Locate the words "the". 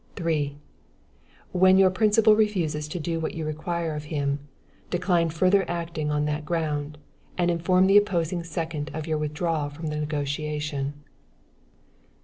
7.85-7.97, 9.89-9.99